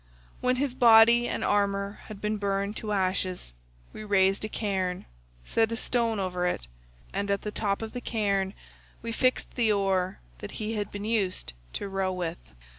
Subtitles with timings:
[0.39, 3.53] When his body and armour had been burned to ashes,
[3.93, 5.05] we raised a cairn,
[5.45, 6.65] set a stone over it,
[7.13, 8.55] and at the top of the cairn
[9.03, 12.39] we fixed the oar that he had been used to row with.